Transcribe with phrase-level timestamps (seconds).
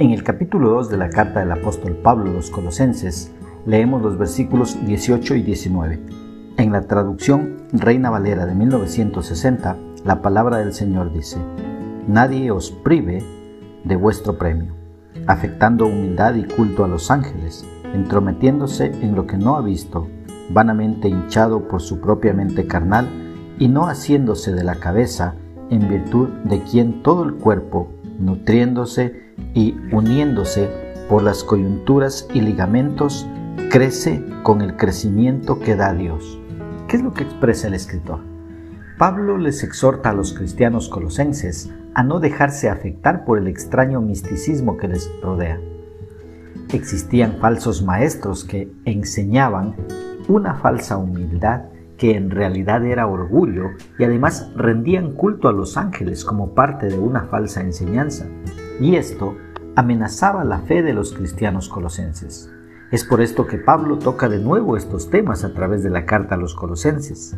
[0.00, 3.30] En el capítulo 2 de la carta del apóstol Pablo a los Colosenses,
[3.66, 6.00] leemos los versículos 18 y 19.
[6.56, 9.76] En la traducción Reina Valera de 1960,
[10.06, 11.36] la palabra del Señor dice,
[12.08, 13.22] Nadie os prive
[13.84, 14.74] de vuestro premio,
[15.26, 20.08] afectando humildad y culto a los ángeles, entrometiéndose en lo que no ha visto,
[20.48, 23.06] vanamente hinchado por su propia mente carnal,
[23.58, 25.34] y no haciéndose de la cabeza,
[25.68, 30.68] en virtud de quien todo el cuerpo, nutriéndose y uniéndose
[31.08, 33.26] por las coyunturas y ligamentos,
[33.70, 36.38] crece con el crecimiento que da Dios.
[36.86, 38.20] ¿Qué es lo que expresa el escritor?
[38.98, 44.76] Pablo les exhorta a los cristianos colosenses a no dejarse afectar por el extraño misticismo
[44.76, 45.58] que les rodea.
[46.72, 49.74] Existían falsos maestros que enseñaban
[50.28, 51.62] una falsa humildad
[52.00, 56.98] que en realidad era orgullo y además rendían culto a los ángeles como parte de
[56.98, 58.26] una falsa enseñanza.
[58.80, 59.36] Y esto
[59.76, 62.50] amenazaba la fe de los cristianos colosenses.
[62.90, 66.36] Es por esto que Pablo toca de nuevo estos temas a través de la carta
[66.36, 67.36] a los colosenses.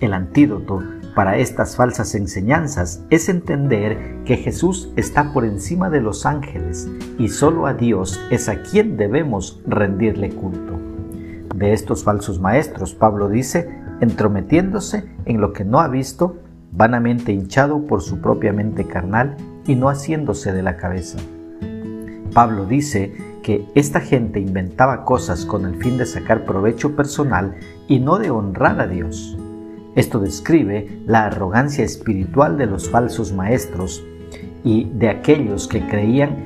[0.00, 0.84] El antídoto
[1.16, 6.88] para estas falsas enseñanzas es entender que Jesús está por encima de los ángeles
[7.18, 10.89] y solo a Dios es a quien debemos rendirle culto.
[11.60, 13.68] De estos falsos maestros, Pablo dice,
[14.00, 16.38] entrometiéndose en lo que no ha visto,
[16.72, 21.18] vanamente hinchado por su propia mente carnal y no haciéndose de la cabeza.
[22.32, 27.54] Pablo dice que esta gente inventaba cosas con el fin de sacar provecho personal
[27.88, 29.36] y no de honrar a Dios.
[29.96, 34.02] Esto describe la arrogancia espiritual de los falsos maestros
[34.64, 36.42] y de aquellos que creían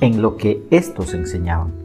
[0.00, 1.83] en lo que éstos enseñaban.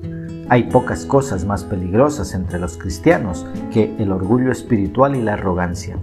[0.52, 6.00] Hay pocas cosas más peligrosas entre los cristianos que el orgullo espiritual y la arrogancia.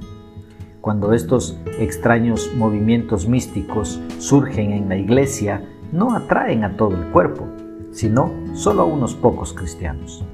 [0.81, 7.49] Cuando estos extraños movimientos místicos surgen en la iglesia, no atraen a todo el cuerpo,
[7.91, 10.25] sino solo a unos pocos cristianos.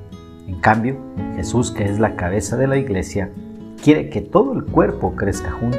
[0.47, 0.99] En cambio,
[1.35, 3.33] Jesús, que es la cabeza de la iglesia,
[3.83, 5.79] quiere que todo el cuerpo crezca junto.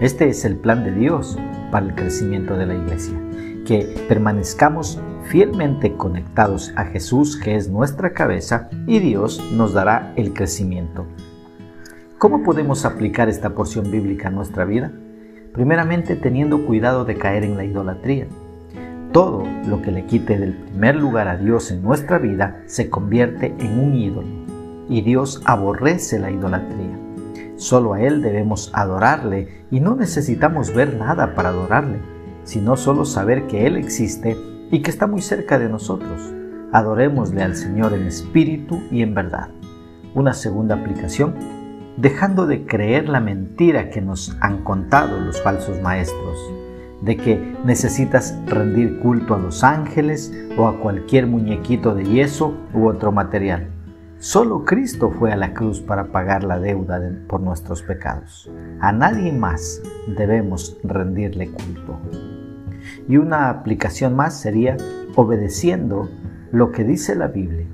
[0.00, 1.38] Este es el plan de Dios
[1.70, 3.14] para el crecimiento de la iglesia,
[3.70, 10.34] que permanezcamos fielmente conectados a Jesús, que es nuestra cabeza, y Dios nos dará el
[10.34, 11.06] crecimiento.
[12.18, 14.90] ¿Cómo podemos aplicar esta porción bíblica a nuestra vida?
[15.52, 18.26] Primeramente teniendo cuidado de caer en la idolatría.
[19.12, 23.54] Todo lo que le quite del primer lugar a Dios en nuestra vida se convierte
[23.60, 24.26] en un ídolo
[24.88, 26.98] y Dios aborrece la idolatría.
[27.54, 32.00] Solo a Él debemos adorarle y no necesitamos ver nada para adorarle,
[32.50, 34.36] sino solo saber que Él existe
[34.72, 36.20] y que está muy cerca de nosotros.
[36.72, 39.50] Adorémosle al Señor en espíritu y en verdad.
[40.14, 41.36] Una segunda aplicación,
[41.96, 46.38] dejando de creer la mentira que nos han contado los falsos maestros,
[47.02, 52.88] de que necesitas rendir culto a los ángeles o a cualquier muñequito de yeso u
[52.88, 53.68] otro material.
[54.18, 58.50] Solo Cristo fue a la cruz para pagar la deuda por nuestros pecados.
[58.80, 62.39] A nadie más debemos rendirle culto.
[63.08, 64.76] Y una aplicación más sería
[65.16, 66.08] obedeciendo
[66.52, 67.66] lo que dice la Biblia.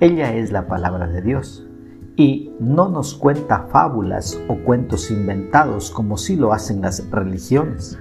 [0.00, 1.66] Ella es la palabra de Dios
[2.16, 7.98] y no nos cuenta fábulas o cuentos inventados como si lo hacen las religiones.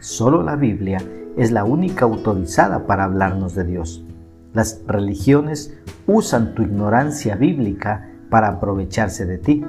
[0.00, 0.98] Solo la Biblia
[1.36, 4.04] es la única autorizada para hablarnos de Dios.
[4.54, 9.64] Las religiones usan tu ignorancia bíblica para aprovecharse de ti.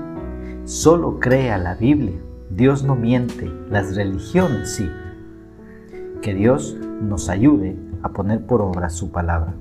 [0.66, 2.20] Solo crea la Biblia.
[2.50, 4.90] Dios no miente, las religiones sí.
[6.22, 9.56] Que Dios nos ayude a poner por obra su palabra.